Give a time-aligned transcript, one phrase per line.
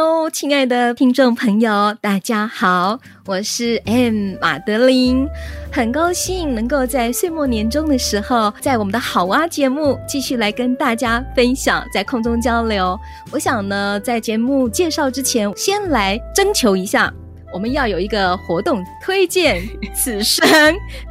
[0.00, 5.28] Hello，亲爱的听众朋友，大家好，我是 M 马德琳，
[5.72, 12.96] 很高兴能够在岁末年终的时候，在我们的好哇节目继续来跟大家分享，在空中交流。
[13.32, 17.12] 我想呢，在节目介绍之前，先来征求一下，
[17.52, 19.60] 我们要有一个活动，推荐
[19.96, 20.46] 此生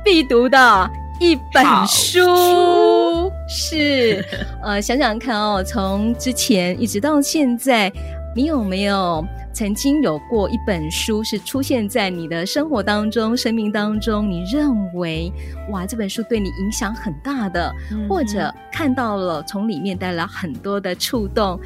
[0.02, 4.23] 必读的一本，书是
[4.63, 7.91] 呃，想想看哦，从之前一直到现在。
[8.37, 14.29] 你有没有曾经有过一本书是出现在你的生活当中、生命当中？
[14.29, 15.33] 你认为
[15.71, 21.59] 哇，这本书对你影响很大的，嗯、或者看到了从里面带来很多的触动，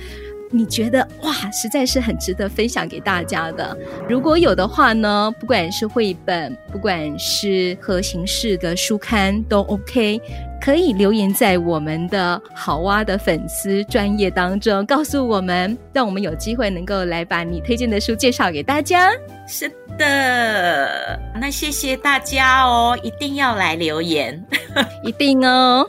[0.49, 3.77] 你觉得哇，实在是很值得分享给大家的。
[4.07, 10.21] 如果有的话呢，不管是绘本，不管是和形式的书刊，都 OK。
[10.61, 19.09] 可以留言在我们的好蛙的粉丝专业当中，告诉我们，让我们有机会能够来把你推荐的书介绍给大家。
[19.47, 24.39] 是的，那谢谢大家哦，一定要来留言，
[25.03, 25.83] 一定哦。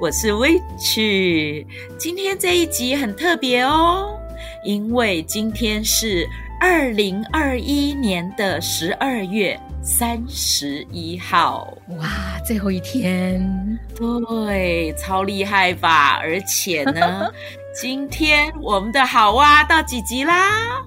[0.00, 1.64] 我是 Witch，
[1.96, 4.18] 今天这一集很特别哦，
[4.64, 6.26] 因为今天是
[6.64, 9.58] 二零二一年的十二月。
[9.84, 12.08] 三十一号，哇，
[12.46, 16.20] 最后一天，对，超厉害吧？
[16.22, 17.28] 而且呢，
[17.74, 20.80] 今天我们的好哇到几集啦？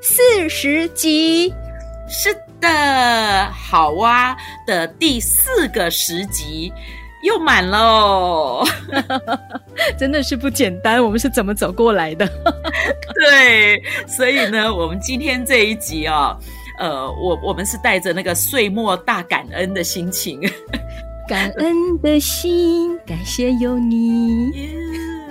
[0.00, 1.52] 四十集。
[2.08, 4.34] 是的，好哇
[4.66, 6.72] 的第四个十集
[7.22, 8.64] 又满喽，
[9.98, 11.04] 真的是不简单。
[11.04, 12.26] 我们是怎么走过来的？
[13.14, 16.36] 对，所以呢，我们今天这一集哦。
[16.78, 20.40] 呃，我我们是带着那个岁末大感恩的心情，
[21.28, 24.50] 感恩的心，感谢有你。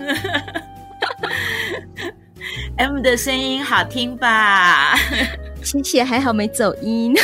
[2.78, 4.96] M 的声音好听吧？
[5.64, 7.16] 谢谢，还好没走音。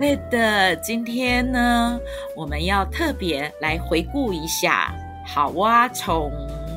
[0.00, 2.00] 对的，今天呢，
[2.34, 4.94] 我们要特别来回顾一下
[5.26, 6.32] 好哇从。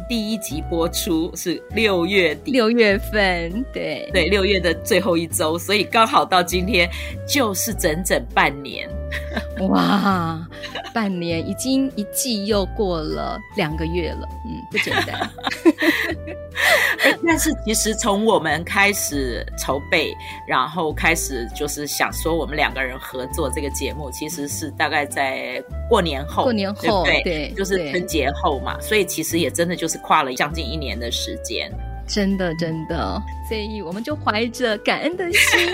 [0.10, 6.88] 第一集播出是六月底，六月份，对对，六月的最后一周，所以刚好到今天
[7.26, 8.90] 就是整整半年。
[9.70, 10.48] 哇，
[10.94, 15.30] 半年已经一季又过了两个月了，嗯，不简单。
[17.26, 20.14] 但是其实从我们开始筹备，
[20.48, 31.72] 然后开始就是想说我们两个人合作这个节目，其实是大概在过年后，过年后，对，对，对，就是春节后嘛，所以其实也真的就是跨了将近一年的时间。
[32.08, 35.72] 真的，真的，所以我们就怀着感恩的心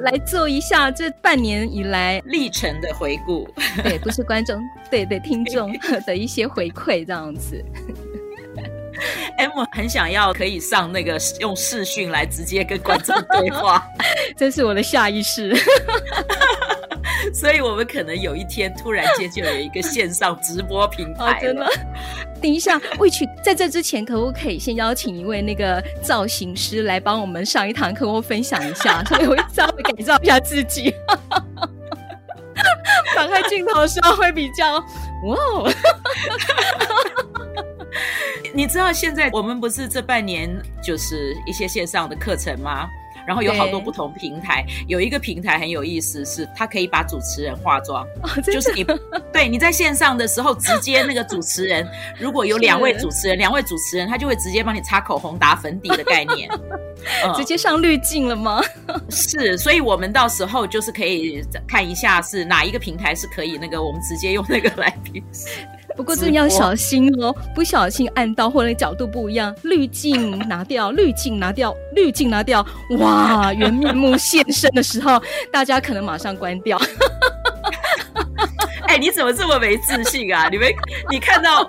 [0.00, 3.48] 来做一下这半年以来历程的回顾。
[3.82, 5.72] 对，不是观众，对对，听众
[6.06, 7.64] 的一些回馈这样子。
[9.36, 13.86] M 很想要可以上那个用视讯来直接跟观众对话，
[14.36, 15.54] 这是我的下意识。
[17.34, 21.32] 所以我们可能有一天突然间就有一个线上直播平台。
[21.32, 21.66] 哦，真的。
[22.40, 30.94] 等一下，Witch，在这之前可不可以先邀请一位那个造型师来帮我们上一堂课或分享一下， 所以我会稍微改造一下自己。
[33.16, 34.84] 打开镜头的时候会比较哇
[35.54, 35.72] 哦。
[38.54, 40.48] 你知道现在我们不是这半年
[40.82, 42.88] 就是一些线上的课程吗？
[43.28, 48.82] 然后有好多不同平台，有一个平台很有意思，是它可以把主持人化妆，哦、就是你
[49.30, 51.86] 对你在线上的时候，直接那个主持人
[52.18, 56.48] 如果有两位主持人，两位主持人他就会直接帮你擦口红、打粉底的概念，
[57.22, 58.64] 嗯、直接上滤镜了吗？
[59.10, 65.22] 是，所以我们到时候就是可以看一下是哪一个平台是可以那个，我们直接用那个来比。
[65.98, 72.64] 不过这要小心哦，不小心按到或者角度不一样，滤镜 拿掉，滤镜拿掉，滤镜拿掉，
[73.00, 75.20] 哇，原面目现身的时候，
[75.52, 76.80] 大家可能马上关掉。
[78.86, 80.48] 哎、欸，你怎么这么没自信啊？
[80.48, 80.68] 你们
[81.10, 81.68] 你看到，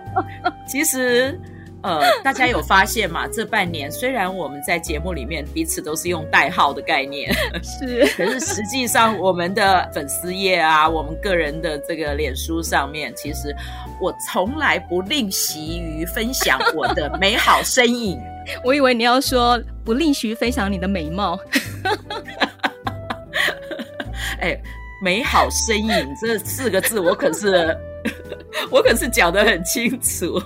[0.67, 1.37] 其实。
[1.81, 3.27] 呃， 大家有发现吗？
[3.31, 7.33] 这半年虽然我们在节目里面彼此都是用代号的概念，
[7.63, 13.55] 是，可是实际上我们的粉丝页啊，我们个人的这个脸书上面，其实
[14.01, 18.19] 我从来不吝惜于分享我的美好身影。
[18.63, 21.39] 我以为你要说不吝惜分享你的美貌。
[24.41, 24.59] 哎，
[25.03, 27.77] 美好身影这四个字，我可是
[28.71, 30.41] 我可是讲的很清楚。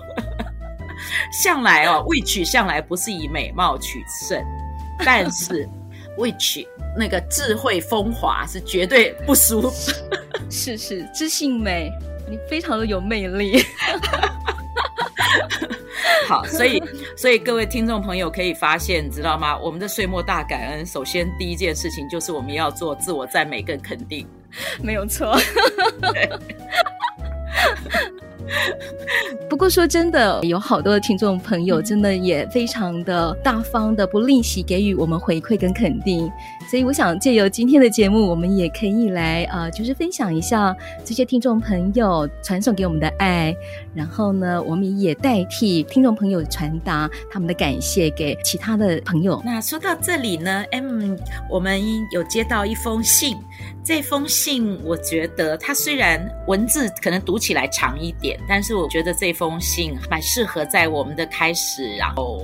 [1.31, 4.43] 向来哦，witch 向来不是以美貌取胜，
[5.05, 5.67] 但是
[6.17, 6.65] witch
[6.97, 9.71] 那个智慧风华是绝对不输。
[10.49, 11.89] 是是，知性美，
[12.29, 13.63] 你非常的有魅力。
[16.27, 16.81] 好，所以
[17.17, 19.57] 所以各位听众朋友可以发现，知道吗？
[19.57, 24.27] 我们的岁末大感恩，首先第一件事情就是我们要做自我赞美跟肯定，
[24.81, 25.35] 没有错。
[29.49, 36.31] 不过说真的，有好多的听众朋友真的也非常的大方的，不吝惜给予我们回馈跟肯定。
[36.69, 40.75] 所以我想借由今天的节目，我们也可以来呃，就是分享一下
[41.05, 43.55] 这些听众朋友传送给我们的爱。
[43.93, 49.39] 然后呢，我们也代替听众朋友传达他们的感谢给其他的朋友。
[49.45, 51.15] 那说到这里呢，M，
[51.49, 51.79] 我们
[52.11, 53.37] 有接到一封信。
[53.85, 62.41] 这封信，我觉得它虽然文字可能读起来长一点，但是我觉得这封信蛮适合在我们的开始，然后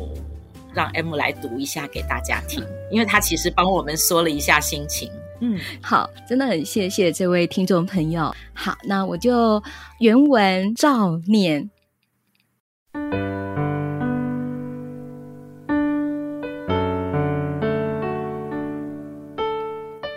[0.73, 5.09] 让 M 来读一下给大家听，因为他其实帮我们说了一下心情。
[5.41, 8.33] 嗯，好，真的很谢谢这位听众朋友。
[8.53, 9.61] 好，那我就
[9.99, 11.69] 原文照念。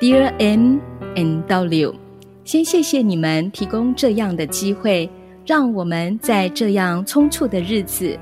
[0.00, 0.78] Dear M。
[1.14, 1.94] and W，
[2.42, 5.10] 先谢谢你们提供这样的机会，
[5.44, 8.18] 让我们在这样匆促的日子，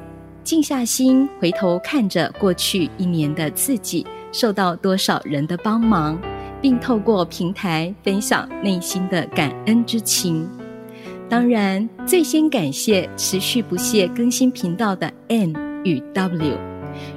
[0.50, 6.20] 静下心回头看着过去一年的自己，受到多少人的帮忙，
[6.60, 10.50] 并透过平台分享内心的感恩之情。
[11.28, 15.54] 当然，最先感谢持续不懈更新频道的 N
[15.84, 16.58] 与 W，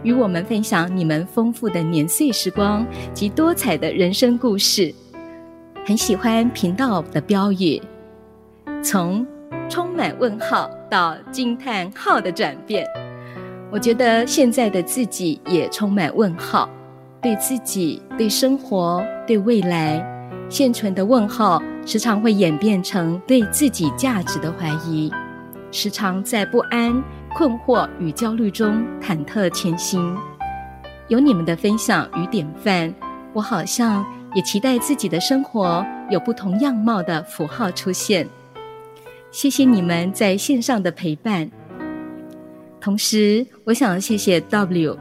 [0.03, 2.85] 与我们分享你们丰富的年岁时光
[3.15, 4.93] 及多彩的人生故事。
[5.83, 7.81] 很喜欢频道的标语，
[8.83, 9.25] 从
[9.67, 12.85] 充满问号到惊叹号的转变。
[13.73, 16.69] 我觉得现在的自己也充满问号，
[17.19, 19.99] 对自己、对生活、对未来，
[20.47, 25.11] 现存的问号时常会演变成对自己价值的怀疑，
[25.71, 27.03] 时常在不安、
[27.35, 30.15] 困惑与焦虑中忐忑前行。
[31.07, 32.93] 有你们的分享与典范，
[33.33, 34.05] 我好像。
[34.35, 38.27] 也期待自己的生活有不同样貌的符号出现。
[39.29, 41.51] 谢谢你们在线上的陪伴。
[42.83, 44.99] 同时，我想谢谢 W。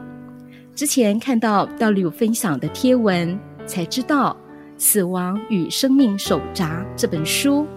[0.73, 4.37] 之前看到 W 分享的贴文，才知道
[4.81, 7.67] 《死亡与生命手札》这本书，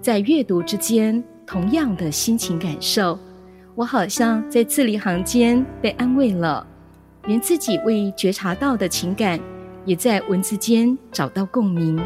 [0.00, 3.16] 在阅读之间同样的心情感受。
[3.76, 6.66] 我好像在字里行间被安慰了，
[7.26, 9.38] 连自己未觉察到的情感。
[9.84, 12.00] 也在文字间找到共鸣。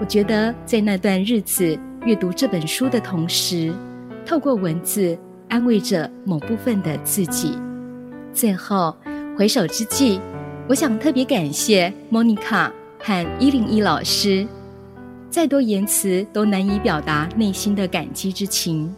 [0.00, 3.72] 我觉得在那段日子阅读这本书的同时，
[4.26, 5.16] 透过文字
[5.48, 7.58] 安慰着某部分的自己。
[8.32, 8.96] 最后
[9.36, 10.20] 回首之际，
[10.68, 14.46] 我想特别感谢莫妮卡和一零一老师，
[15.30, 18.94] 再多言辞都难以表达内心的感激之情。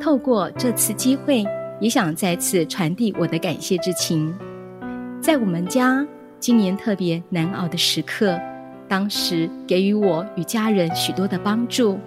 [0.00, 1.44] 透过这次机会，
[1.80, 4.34] 也想再次传递我的感谢之情。
[5.20, 6.06] 在我们家。
[6.40, 8.38] 今年特别难熬的时刻，
[8.86, 11.98] 当时给予我与家人许多的帮助，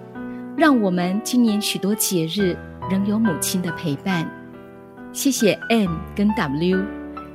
[0.56, 2.56] 让我们今年许多节日
[2.90, 4.28] 仍有母亲的陪伴。
[5.12, 6.84] 谢谢 M 跟 W，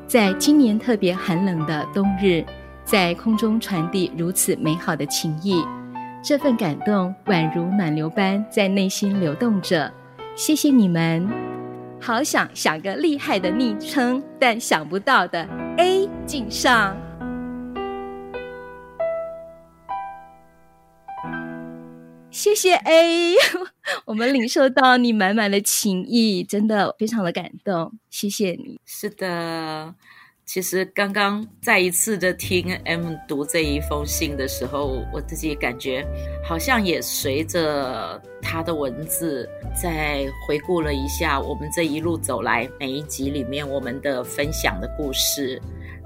[0.08, 2.46] 在今年特别寒冷的冬日，
[2.84, 5.66] 在空中传递如此美好的情谊，
[6.24, 9.92] 这份感动宛如暖流般在内心流动着。
[10.36, 11.28] 谢谢你们，
[12.00, 15.48] 好想想个厉害的昵称，但想不到的。
[15.78, 16.96] A 敬上，
[22.30, 23.36] 谢谢 A，
[24.06, 28.80] 我们领受到你满满的情谊，真的非常的感动，谢谢你。
[28.86, 29.94] 是的，
[30.46, 36.06] 其实刚刚再一次的听 M 读这一封信的时候，我自己感觉
[36.44, 39.50] 好像也随着他的文字，
[39.82, 45.62] 再回顾了一下我们这一路走来每一集里面我们的分享的故事。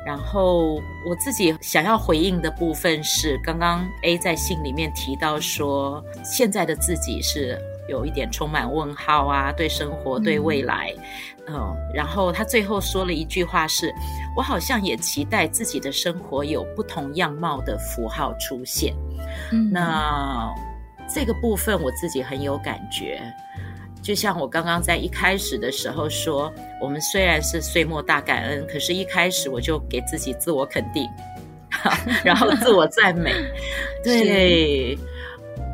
[0.05, 0.75] 然后
[1.05, 10.93] 我自己想要回应的部分是，刚刚 A 在信里面提到说，现在的自己是有一点充满问号啊，对生活、对未来，
[11.47, 13.93] 嗯，嗯，然后他最后说了一句话是，
[14.35, 18.93] 我好像也期待自己的生活有不同样貌的符号出现。
[19.51, 20.53] 嗯，那
[21.13, 23.21] 这个部分我自己很有感觉。
[24.03, 31.09] 就像我刚刚在一开始的时候说，我们虽然是岁末大感恩，可是一开始我就给自己自我肯定，
[32.23, 33.33] 然后自我赞美。
[34.03, 34.97] 对，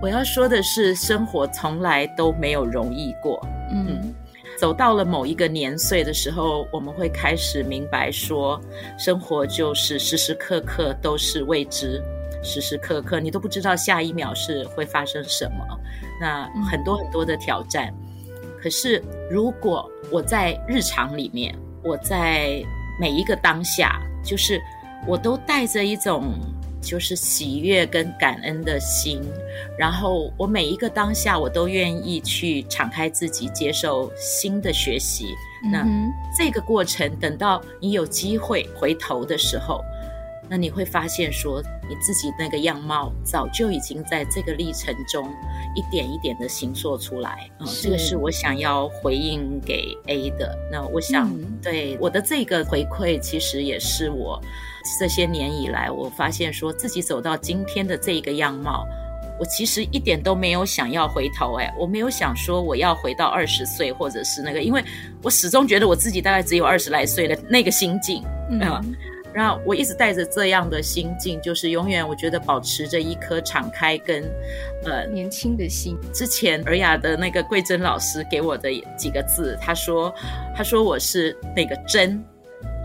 [0.01, 3.39] 我要说的是，生活从来都没有容易过。
[3.71, 4.13] 嗯，
[4.59, 8.59] 走到了某一个年岁的时候，我们会开始明白说，
[8.97, 12.01] 生活就是时时刻刻都是未知，
[12.43, 15.79] 时时刻刻你都不知道下一秒是会发生什么。
[16.19, 17.93] 那很多很多的挑战。
[18.61, 22.63] 可是，如果我在日常里面，我在
[22.99, 24.61] 每一个当下，就是
[25.05, 26.23] 我都带着一种
[26.83, 29.21] 就是喜悦跟感恩的心，
[29.79, 35.25] 然后我每一个当下，我都愿意去敞开自己，接受新的学习。
[35.71, 35.87] 那
[36.37, 39.81] 这个过程，等到你有机会回头的时候。
[40.50, 45.27] 那你会发现，说你自己那个样貌早就已经在这个历程中
[45.75, 47.50] 一点一点的形塑出来。
[47.59, 50.55] 嗯，这个是我想要回应给 A 的。
[50.71, 54.39] 那我想，嗯、对我的这个回馈，其实也是我
[55.00, 58.85] 这些年以来，我发现说自己走到今天的这一个样貌，
[59.39, 61.55] 我其实一点都没有想要回头。
[61.55, 64.83] 哎，我没有想说我要回到二十岁，或者是那个，因为
[65.23, 68.21] 我始终觉得我自己大概只有二十来岁的那个心境。
[68.51, 68.59] 嗯。
[68.62, 68.95] 嗯
[69.33, 74.23] 然后我一直带着这样的心境，就是永远我觉得保持着一颗敞开跟
[74.85, 75.97] 呃年轻的心。
[76.13, 80.13] 之前尔雅的那个桂珍老师给我的几个字，他说
[80.55, 82.23] 他说我是那个真，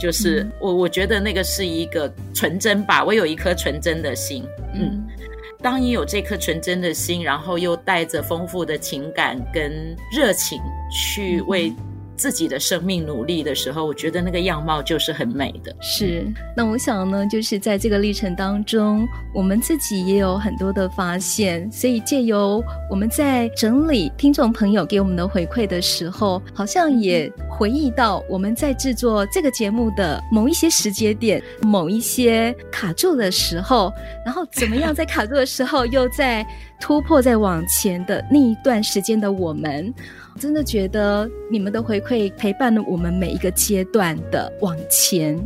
[0.00, 4.42] 就是我我觉得那个是一个纯真吧，我有一颗纯真的心。
[4.74, 5.06] 嗯，
[5.60, 10.58] 当你有这颗纯真的心，然后又带着丰富的情感跟热情
[10.90, 11.72] 去为。
[12.18, 15.74] 自己的生命努力的时候，我觉得那个样貌就是很美的。
[15.80, 21.70] 是，那我想呢，就是在这个历程当中，我们自己也有很多的发现。
[21.70, 33.92] 所以借由我们在整理听众朋友给我们的回馈的时候，好像也回忆到我们在制作这个节目的某一些时间点，某一些卡住的时候，
[34.26, 36.44] 然后怎么样在卡住的时候又在
[36.80, 39.92] 突破、在往前的那一段时间的我们。
[40.38, 45.36] 真的觉得你们的回馈陪伴了我们每一个阶段的往前，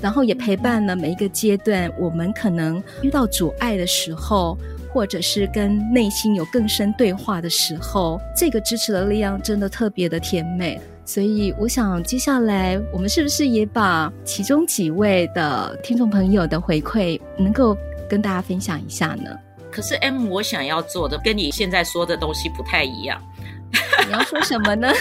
[0.00, 4.56] 然后也陪伴了每一个阶段我们可能遇到阻碍的时候，
[4.92, 10.80] 或者是跟内心有更深对话的时候，这个支持的力量真的特别的甜美。
[11.04, 17.76] 所以我想接下来我们是不是也把其中几位的听众朋友的回馈能够
[18.08, 19.36] 跟大家分享一下呢？
[19.78, 23.22] 可是 M，我想要做的跟你现在说的东西不太一样。
[24.08, 24.92] 你要说什么呢？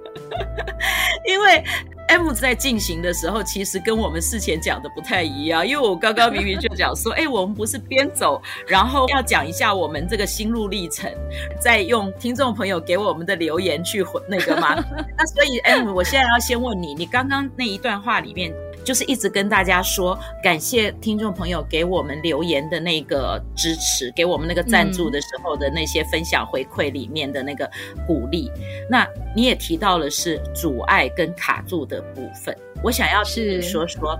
[1.26, 1.64] 因为
[2.08, 5.66] M 在进行的时候，其实跟我们事前讲的不太一样。
[5.66, 8.38] 因为我刚刚明明就讲说， 哎，我们不是边走，
[8.68, 11.10] 然后要讲一下我们这个心路历程，
[11.58, 14.76] 再用听众朋友给我们的留言去回那个吗？
[15.16, 18.52] 那所以 M，我现在要先问你，你刚刚那一段话里面。
[18.86, 27.68] 就是一直跟大家说，感谢听众朋友给我们留言的那个支持，给我们那个赞助的时候的那些分享回馈里面的那个
[28.06, 28.48] 鼓励。
[28.88, 34.16] 那你也提到了是阻碍跟卡住的部分，我想要是说说，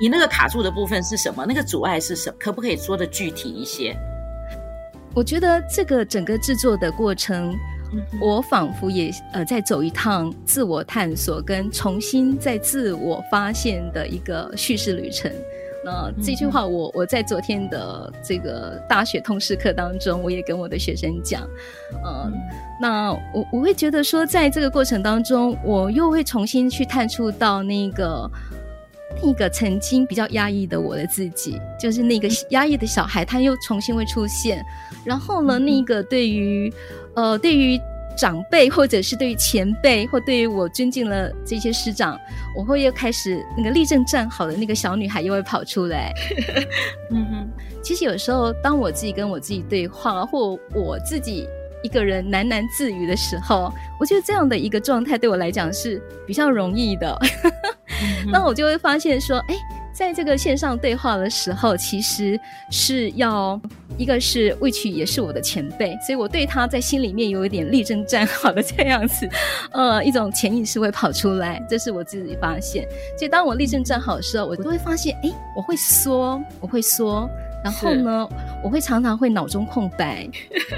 [0.00, 1.46] 你那个卡住的部分是什么？
[1.46, 2.36] 那个阻碍是什么？
[2.40, 3.96] 可不可以说的具体一些？
[5.14, 7.56] 我觉得这个整个制作的过程。
[8.20, 15.30] 我仿佛也呃在走一趟自我探索跟重新再自我发现的一个叙事旅程。
[15.84, 21.42] 那这句话我我在昨天的这个大学通识课当中，我也跟我的学生讲。
[22.04, 22.32] 嗯，
[22.80, 28.30] 那我我会觉得说，在这个过程当中，我又会重新去探触到那个
[29.24, 34.64] 那个曾经比较压抑的我的自己，就是那个压抑的小孩，他又重新会出现。
[35.04, 36.72] 然后呢，那个对于。
[37.14, 37.80] 呃，对于
[38.16, 42.18] 长辈，或者是对于前辈，或对于我尊敬了这些师长，
[42.56, 46.12] 我会又开始那个立正站好的那个小女孩又会跑出来。
[47.10, 47.50] 嗯哼，
[47.82, 51.48] 其实有时候当我自己跟我自己对话，或我自己
[51.82, 57.18] 一个人喃喃自语的时候，我觉得这样的一个状态对我来讲是比较容易的。
[58.30, 59.54] 那、嗯、我就会发现说，哎。
[59.92, 62.38] 在这个线上对话的时候，其实
[62.70, 63.60] 是要
[63.98, 69.28] 一个是魏曲也是我的前辈，所以我对他在心里面有一点力争站好的这样子，
[69.72, 72.88] 呃，一种潜意识会跑出来，这是我自己发现。
[73.18, 77.28] 所以当我立正站好的时候，我都会发现，哎，我会缩，我会缩。
[77.62, 78.28] 然后呢，
[78.62, 80.28] 我会常常会脑中空白。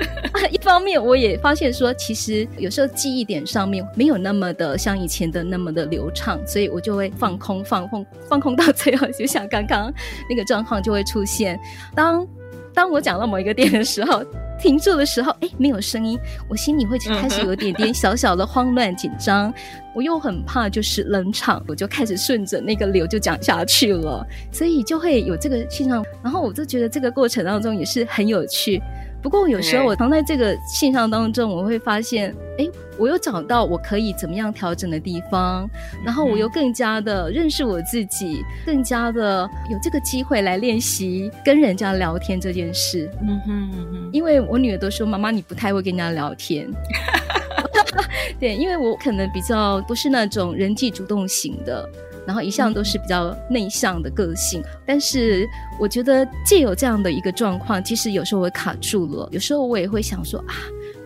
[0.50, 9.92] 一方面，我也发现说，其实有时候记忆点上面没有那么的像以前的那么的流畅，所以我就会放空、放空、放空到最后，就像刚刚
[10.28, 11.58] 那个状况就会出现。
[11.94, 12.26] 当
[12.74, 14.22] 当我讲到某一个点的时候，
[14.58, 19.52] 停住的时候，哎，没有声音，我心里会开始有点点小小的慌乱紧张，
[19.94, 28.82] 我又很怕就是冷场，我就开始顺着那个流就讲下去了，所以就会有这个现象，然后我就觉得这个过程当中也是很有趣。
[29.24, 35.66] 不过有时候我藏在这个现象当中，我会发现，哎，我又找到我可以怎么样调整的地方，
[36.04, 43.10] 然后我又更加的认识我自己，更加的有这个机会来练习跟人家聊天这件事。
[43.22, 46.70] 嗯哼嗯哼，因为我女儿都说，妈妈你不太会跟人家聊天。
[48.38, 51.88] 对，因为我可能比较不是那种人际主动型的。
[52.26, 55.46] 然后一向都是比较内向的个性，但是
[55.78, 60.54] 我觉得借有这样的一个状况，其实有时候我卡住了，有时候我也会想说啊。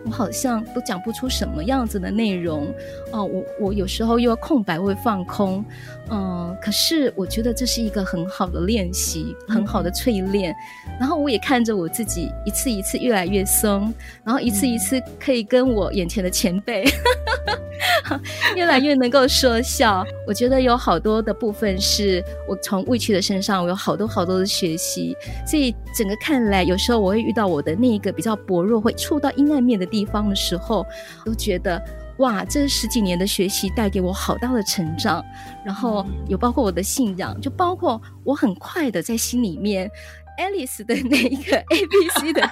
[0.04, 2.72] 我好像都讲不出什么样子的内容
[3.12, 5.62] 哦，我我有时候又要空白会放空，
[6.10, 10.54] 嗯，可是我觉得这是一个很好的练习，很好的淬炼。
[10.98, 13.92] 然后我也看着我自己一次一次越来越松，
[14.24, 16.84] 然后一次一次可以跟我眼前的前辈
[18.56, 20.04] 越来越能够说笑。
[20.26, 25.14] 我觉得有好多的部分是我从 Witch 的身上，我有好多好多的学习。
[25.46, 30.86] 所以整个看来，有时候我会遇到我的那一个比较薄弱，会触到阴暗面的地方的时候，
[31.24, 31.80] 都觉得
[32.18, 35.24] 哇，这十几年的学习带给我好大的成长，
[35.64, 39.90] 然后有包括我的信仰，就包括我很快的在心里面。
[40.38, 42.40] Alice 的那一个 A B C 的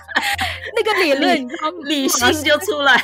[0.76, 3.02] 那个理论，然后理性就出来，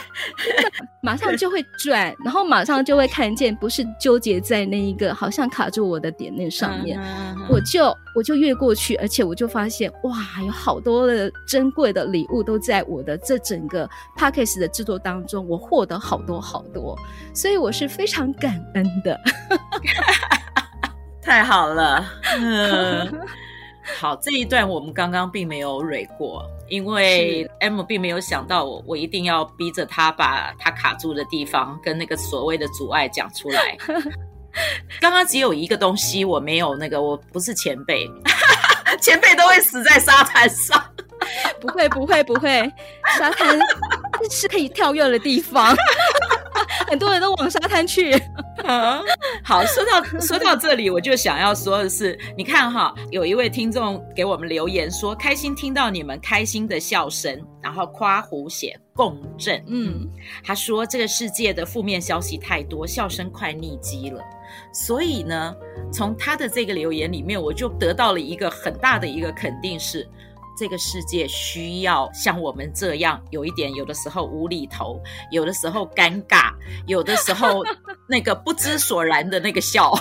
[1.02, 7.00] 马上就会转，然后马上就会看见，不是纠结在那一个好像卡住我的点那上面，
[7.48, 16.98] 我就我就越过去，而且我就发现哇，有好多的珍贵的礼物都在我的这整个 Podcast 的制作当中，我获得好多好多，
[17.32, 19.18] 所以我是非常感恩的，
[21.22, 22.04] 太好了，
[22.38, 23.20] 嗯。
[23.98, 33.76] 好，这一段我们刚刚并没有蕊过，因为 M 并没有想到我，我一定要逼着他把他卡住的地方跟那个所谓的阻碍讲出来。
[35.00, 38.08] 刚刚只有一个东西我没有那个，我不是前辈，
[39.00, 40.82] 前辈都会死在沙滩上。
[41.60, 42.71] 不会，不会，不会，
[43.18, 43.58] 沙滩
[44.30, 45.75] 是可以跳跃的地方。
[46.93, 48.13] 很多人都往沙滩去。
[49.43, 59.65] 好，说到说到这里，我就想要说的是，你看哈，有一位听众给我们留言说，开心听到你们开心的笑声，然后夸胡写共振。
[59.69, 60.07] 嗯，
[60.45, 64.23] 他说这个世界的负面消息太多，笑声快匿迹了。
[64.71, 65.57] 所以呢，
[65.91, 70.07] 从他的这个留言里面，我就得到了一个很大的一个肯定是。
[70.56, 76.52] 这个世界需要像我们这样，有一点，有的时候无厘头，有的时候尴尬，
[76.86, 77.65] 有的时候
[78.06, 79.93] 那个不知所然的那个笑。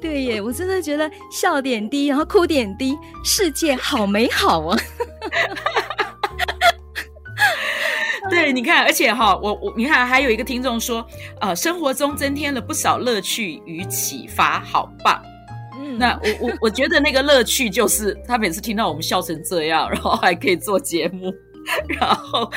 [0.00, 4.78] 对耶，我真的觉得笑点低，然后哭点低，世界好美好啊！
[8.28, 11.06] 对，你看，而且哈，我我你看，还有一个听众说，
[11.40, 15.22] 呃，生活中增添了不少乐趣与启发，好棒。
[15.98, 21.32] 那我我我觉得那个乐趣就是他每次听到我们笑成这样，然后还可以做节目，
[21.88, 22.50] 然后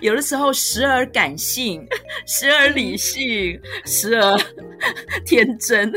[0.00, 1.86] 有的时候时而感性，
[2.26, 4.36] 时而理性，时而
[5.24, 5.92] 天真。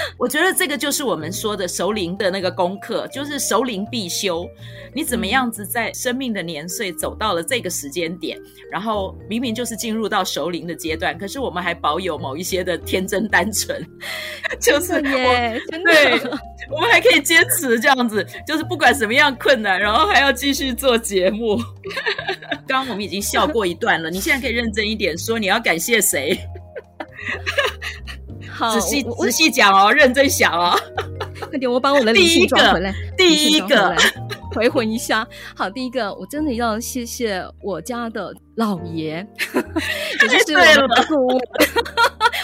[0.18, 4.46] 我觉得这个就是我们说的熟龄的那个功课，就是熟龄必修。
[4.92, 8.36] 你怎么样子在生命的年岁走到了这个时间点，
[8.72, 13.86] 然后明明就是进入到熟龄的阶段，可是我们还保有某一些的天真单纯，
[14.60, 16.12] 就是耶，对，
[16.72, 21.56] 我们还可以坚持这样子，就是不管什么样困难，然后还要继续做节目。
[22.66, 26.36] 刚刚我们已经笑过一段了，你现在可以认真一点说，你要感谢谁？
[28.60, 30.78] 好，仔细仔细讲哦，认真想哦。
[31.48, 32.94] 快点，我把我的理性抓回来。
[33.16, 33.96] 第一个，
[34.54, 35.26] 回魂一下。
[35.56, 39.26] 好，第一个，我真的要谢谢我家的老爷，
[40.22, 41.38] 也就是我的顾问。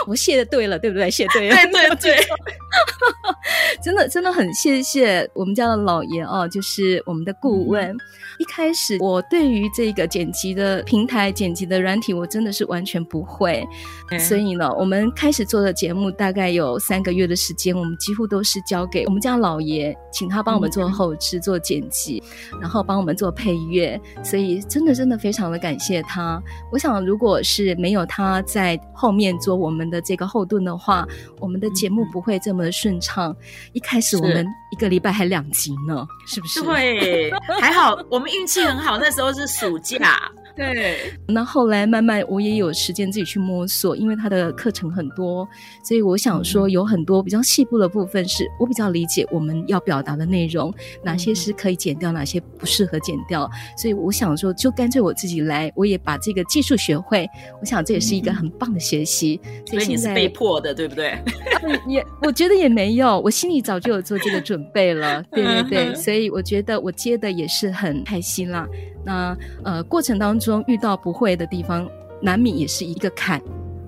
[0.06, 1.10] 我 谢的对了，对不对？
[1.10, 2.16] 谢对了，对对对。
[3.82, 7.90] 真的真的很谢谢我们家的老爷哦，就是我们的顾问。
[7.90, 7.98] 嗯
[8.38, 13.66] 一开始，我对于这个剪辑的平台、剪辑的软体，我真的是完全不会。
[14.10, 22.22] 嗯、所以呢，我们开始做的节目大概有三个月的时间，我们几乎都是交给我们家老爷，请他帮我们做后制、嗯、做剪辑，
[22.60, 23.98] 然后帮我们做配乐。
[24.22, 26.40] 所以，真的真的非常的感谢他。
[26.70, 31.04] 我想，如果是没有他在后面做我们的这个后盾的话，
[31.40, 33.32] 我们的节目不会这么的顺畅。
[33.32, 33.36] 嗯、
[33.72, 36.78] 一开始我们一个礼拜还两集呢，是，是不是？
[37.00, 38.30] 对，还好我们。
[38.36, 40.20] 运气很好，那时候是暑假，
[40.56, 41.12] 对。
[41.28, 45.46] 那后来慢慢我也有时间自己去摸索，因为他的课程很多，
[45.84, 53.48] 所以我想说有很多比较细部的部分是我比较理解我们要表达的内容，哪些是可以剪掉，哪些不适合剪掉。
[53.76, 57.28] 所以我想说，就干脆我自己来，我也把这个技术学会。
[57.60, 59.40] 我想这也是一个很棒的学习。
[59.66, 61.18] 所以你是被迫的，对不对？
[61.86, 65.22] 也我觉得也没有，我心里早就有做这个准备了。
[65.32, 68.66] 对对对，所以我觉得我接的也是很开心啦。
[69.04, 71.88] 那呃，过程当中遇到不会的地方，
[72.20, 73.40] 难免也是一个坎。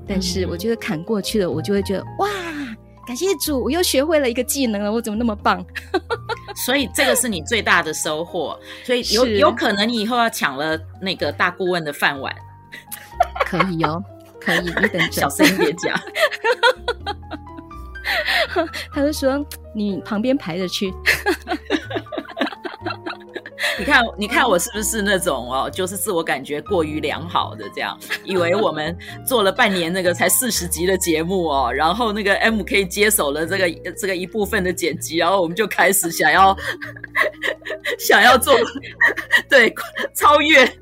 [0.06, 2.28] 但是我觉得坎过去了，我就会觉得哇，
[3.06, 5.64] 感谢主，我又学会了一个技能了，我怎么那么棒？
[6.56, 8.58] 所以这个是你最大的收获。
[8.84, 12.34] 所以有有可能你以后要抢了那个大顾问的饭碗，
[13.44, 14.02] 可以哦，
[14.40, 15.94] 可以，你等着， 小声一点讲。
[18.90, 19.44] 他就说
[19.74, 20.90] 你旁边排着去。
[23.78, 36.56] 你看，你看我是不是那种哦，就是自我感觉过于良好的这样，以为我们做了半年那个才四十集的节目哦，然后那个 M K 接手了这个这个一部分的剪辑，然后我们就开始想要
[37.98, 38.54] 想要做
[39.48, 39.72] 对
[40.14, 40.70] 超越。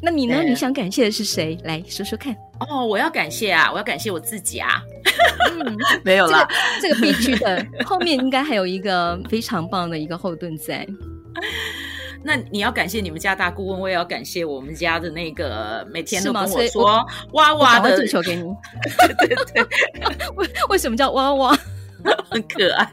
[0.00, 0.42] 那你呢？
[0.44, 1.58] 你想感谢的是谁？
[1.64, 2.32] 来说说看。
[2.60, 3.70] 哦，我要感谢啊！
[3.72, 4.80] 我要感谢我自己啊！
[5.50, 6.46] 嗯，没有啦，
[6.80, 7.66] 这个、这个必须的。
[7.84, 10.86] 后面应该还有一个非常棒的一个后盾在。
[12.24, 18.42] 那你要感谢你们家大顾问，我也要感谢我们家的那个每天都跟我说哇哇的球给你。
[19.20, 21.58] 对对对，为为什么叫哇哇？
[22.30, 22.90] 很可爱。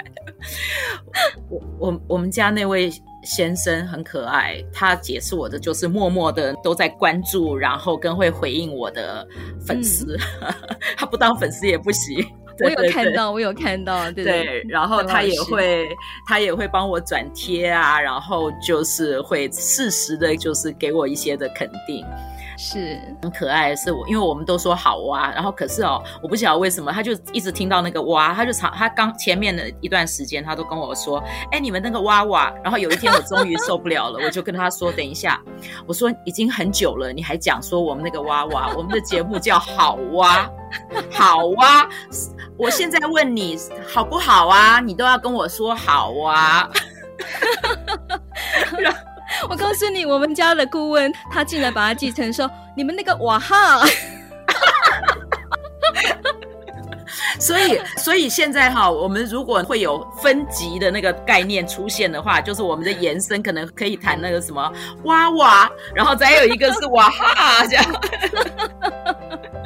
[1.50, 2.92] 我我我们家那位。
[3.26, 9.28] 先生很可爱，他解释我的就是默默的都在关注，然后跟会回应我的
[9.66, 10.54] 粉丝，嗯、
[10.96, 12.26] 他不当粉丝也不行。
[12.58, 14.66] 对对对，我有看到，我有看到，对对，对。
[14.70, 15.86] 然后他也会，
[16.26, 22.06] 他也会帮我转贴啊，然后就是会适时的，就是给我一些的肯定。
[22.58, 23.00] 是。
[23.22, 35.42] 很可爱的是我，因为我们都说好哇，然后可是哦，我不晓得为什么，他就一直听到那个哇，他就常他刚前面的一段时间，他都跟我说，哎，你们那个哇哇，然后有一天我终于受不了了，我就跟他说，等一下，
[35.88, 40.50] 我说已经很久了，你还讲说我们那个哇哇，我们的节目叫好哇，
[41.12, 41.90] 好哇，
[42.58, 43.58] 我现在问你
[43.92, 46.70] 好不好啊，你都要跟我说好哇。
[49.50, 53.86] 我告诉你，我们家的顾问他竟然把它记成说你们那个哇哈，
[57.40, 64.72] 所以所以现在哈，我们如果会有分级的那个概念出现的话，就是我们的延伸可能可以谈那个什么
[65.04, 67.86] 哇哇，然后再有一个是哇哈这样。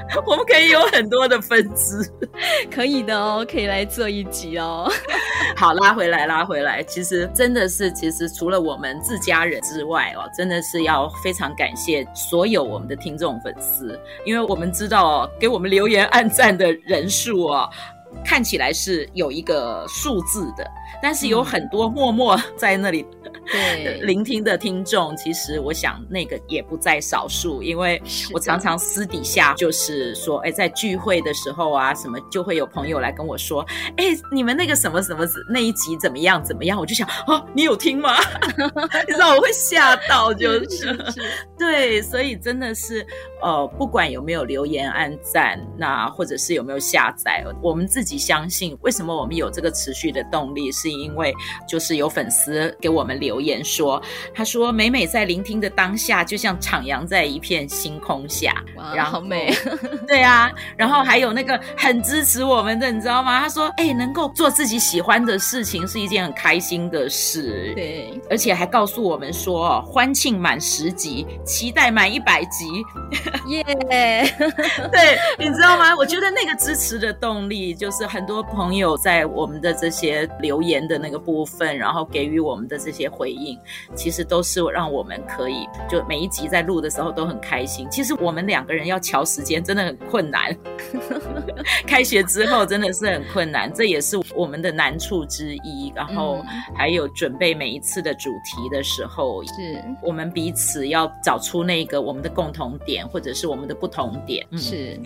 [0.25, 1.97] 我们可以有很多的分支，
[2.73, 4.89] 可以的哦，可以来做一集哦。
[5.55, 6.81] 好，拉回来，拉回来。
[6.83, 17.69] 其实真的是，其实除了我们自家人之外哦，真的是要非常感谢所有我们的听众粉丝，因为我们知道哦，给我们留言按赞的人数哦，
[18.25, 20.69] 看起来是有一个数字的，
[21.01, 23.05] 但是有很多默默在那里。
[23.51, 33.65] 对，聆听的听众，其实我想那个也不在少数，因为我常常私底下就是说，哎，在聚会的时候啊，什么就会有朋友来跟我说，
[33.97, 36.79] 哎，你们那个什么什么那一集怎么样怎么样？
[36.79, 38.17] 我就想，哦，你有听吗？
[39.07, 40.95] 你知道我会吓到，就是，
[41.57, 43.03] 对，所以真的是，
[43.41, 51.33] 呃，不管有没有留言、按赞，那或者是有没有下载，我们自己相信，为什么我们有这个持续的动力，是因为
[51.67, 53.38] 就是有粉丝给我们留。
[53.39, 54.01] 言说，
[54.33, 59.53] 他说每每在聆听的当下，就像徜徉在一片星空下，哇，然后好美，
[60.07, 63.39] 对啊，然后还有那个很支持我们的，你知道吗？
[63.39, 72.65] 他说，哎、欸，能够做自己喜欢的事情是一件很开心的事，对，而且还告诉我们说，欢庆满十集，期待满一百集，
[73.47, 73.63] 耶.
[74.91, 75.95] 对，你知道吗？
[75.95, 83.28] 我觉得那个支持的动力，就是很多朋友在我们的这些留言的那个部分，然后给予我们的这些回。
[83.29, 83.59] 回应
[83.95, 87.87] 其实都是让我们可以就每一集在录的时候都很开心。
[87.91, 90.55] 其实我们两个人要瞧时间真的很困难，
[91.85, 95.93] 开学之后真的是很困难，这也是我们的难处之一。
[95.95, 96.43] 然后
[96.75, 104.45] 还有准备每一次的主题的时候，是我们彼此要找出那个我们的共同点或者是我们的不同点。
[104.57, 104.99] 是，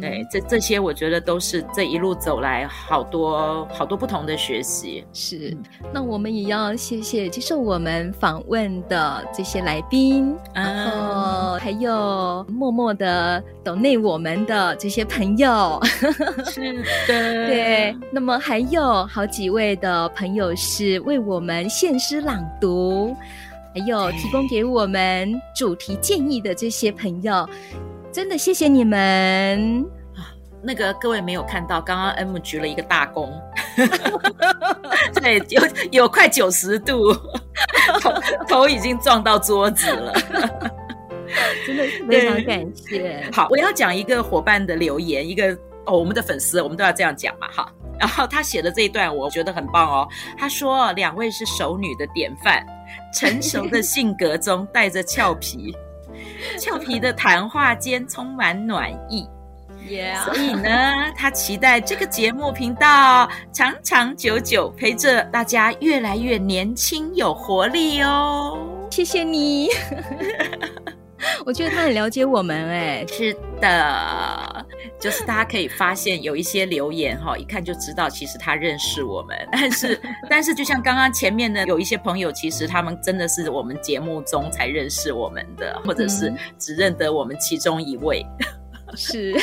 [0.00, 5.04] 对，这这些我觉得都是这一路走来好多好多不同的学习。
[5.12, 5.56] 是，
[5.92, 15.80] 那我们也要谢谢接受我们访问的这些来宾，然后还有默默的 donate 我们的这些朋友，
[16.46, 17.96] 是的， 对。
[18.12, 23.16] 那么还有好几位的朋友是为我们献诗朗读，
[23.74, 27.48] 还有提供给我们主题建议的这些朋友，
[28.12, 29.97] 真的谢谢你们。
[30.68, 33.32] 那个各位没有看到，刚刚 M 举了一个大弓，
[35.22, 37.10] 对，有有快九十度，
[38.02, 38.12] 头
[38.46, 40.12] 头已经撞到桌子了，
[41.66, 43.26] 真的是非常感谢。
[43.32, 47.72] 好，我要讲一个伙伴的留言，一个哦，我们的粉丝，我们都要这样讲嘛，哈。
[47.98, 50.06] 然后他写的这一段，我觉得很棒哦。
[50.36, 52.62] 他说，两位是熟女的典范，
[53.14, 55.74] 成熟的性格中带着俏皮，
[56.60, 59.26] 俏皮的谈话间充满暖意。
[60.24, 68.58] 所以呢，他期待这个节目频道长长久久陪着大家越来越年轻有活力哦。
[68.90, 69.68] 谢谢你，
[71.44, 73.06] 我觉得他很了解我们哎。
[73.08, 74.66] 是的，
[75.00, 79.36] 就是大家可以发现有一些留言哈，一看就知道其实他认识我们。
[79.50, 88.24] 但是， 但是就像刚刚前面的有一些朋友，其实他们真的是我们节目中才认识我们的，或者是只认得我们其中一位。
[88.98, 89.36] 是，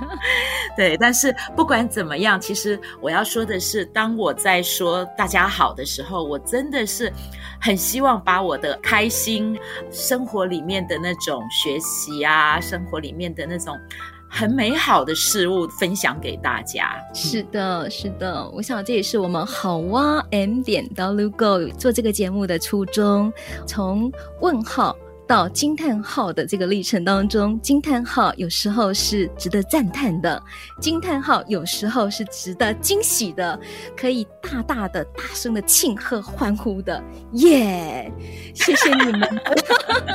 [0.74, 7.12] 对，但是不管怎么样，其实我要说的是，当我在说大家好的时候，我真的是
[7.60, 9.58] 很希望把我的开心、
[9.90, 13.78] 生活里面的那种学习啊，生活里面的那种
[14.26, 16.96] 很美好的事物分享给大家。
[17.12, 23.30] 是的，是的，我想这也是我们好哇 M 点 W Go 做这个节目的初衷，
[23.66, 24.96] 从问号。
[25.28, 30.42] 到惊叹号的这个历程当中，惊叹号有时候是值得赞叹的，
[30.80, 33.60] 惊叹号有时候是值得惊喜的，
[33.94, 37.00] 可以大大的、大声的庆贺、欢呼的，
[37.34, 38.54] 耶、yeah!！
[38.54, 39.20] 谢谢你们，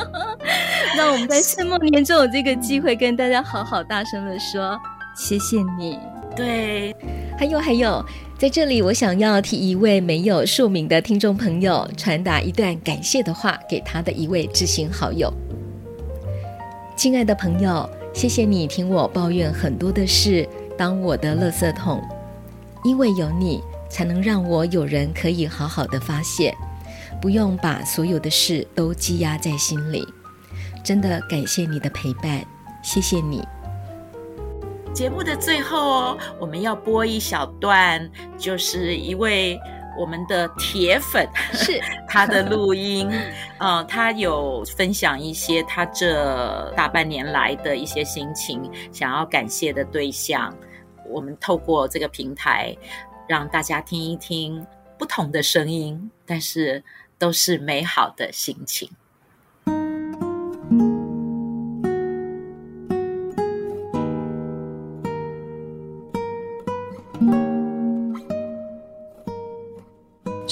[0.97, 4.79] 让我们在岁末年终有这个机会跟大家好好大声的说
[5.15, 5.99] 谢谢你。
[6.35, 6.95] 对，
[7.37, 8.03] 还有还有。
[8.43, 15.33] 在这里，我想要替一位没有署名的听众朋友传达一段感谢的话给他的一位知心好友。
[16.97, 20.45] 亲爱的朋友，谢谢你听我抱怨很多的事，
[20.77, 22.03] 当我的垃圾桶，
[22.83, 26.53] 因为有你，才能让我有人可以好好的发泄，
[27.21, 30.05] 不用把所有的事都积压在心里。
[30.83, 32.45] 真的感谢你的陪伴，
[32.83, 33.41] 谢谢你。
[34.93, 39.59] 节目的最后哦，我们要播一小段，就是一位
[39.97, 43.09] 我们的铁粉是 他的录音，
[43.57, 50.55] 呃，他有分享一些他这大半年来的一些心情，想要感谢的对象。
[51.09, 52.75] 我们透过这个平台，
[53.27, 54.63] 让大家听一听
[54.99, 56.83] 不同的声音，但是
[57.17, 58.87] 都是美好的心情。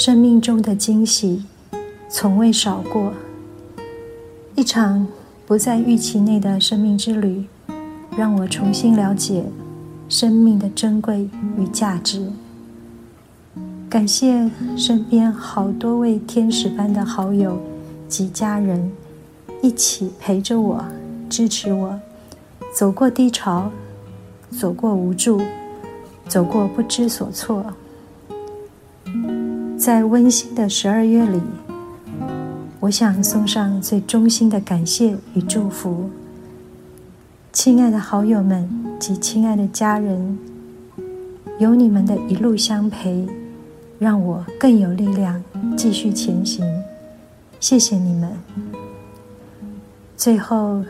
[0.04, 1.44] 生命中的惊喜
[2.10, 3.14] 从未少过，
[4.56, 5.08] 一场
[5.46, 7.46] 不在预期内的生命之旅，
[8.18, 9.46] 让我重新了解
[10.10, 12.32] 生命的珍贵与价值。
[13.88, 17.62] 感谢身边好多位天使般的好友
[18.08, 18.92] 及家人，
[19.62, 20.84] 一起陪着我、
[21.30, 22.00] 支持我，
[22.74, 23.70] 走过低潮，
[24.50, 25.40] 走过无助，
[26.28, 27.64] 走过不知所措。
[29.82, 31.42] 在温馨的十二月里，
[32.82, 36.08] 我想送上最衷心的感谢与祝福。
[37.52, 40.38] 亲爱的好友们及亲爱的家人，
[41.58, 43.28] 有你们的一路相陪，
[43.98, 45.44] 让我更有力量
[45.76, 46.64] 继续前行。
[47.60, 48.38] 谢谢你们。
[50.16, 50.84] 最后，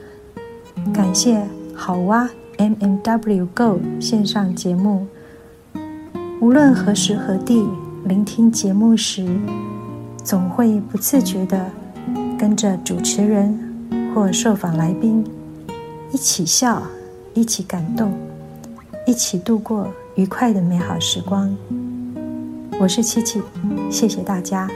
[0.93, 1.41] 感谢
[1.73, 5.07] 好哇 M&W Go 线上节目，
[6.41, 7.65] 无论何时何地。
[8.03, 9.27] 聆听节目时，
[10.23, 11.69] 总会不自觉地
[12.37, 13.57] 跟着主持人
[14.13, 15.23] 或受访来宾
[16.11, 16.81] 一起笑，
[17.35, 18.11] 一起感动，
[19.05, 21.55] 一起度过愉快的美好时光。
[22.79, 23.41] 我是七七，
[23.91, 24.67] 谢谢大家。